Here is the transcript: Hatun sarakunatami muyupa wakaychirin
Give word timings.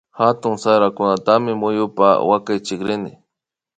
Hatun 0.19 0.53
sarakunatami 0.63 1.51
muyupa 1.61 2.07
wakaychirin 2.29 3.03